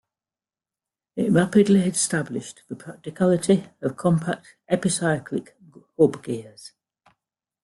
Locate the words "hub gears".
5.95-6.71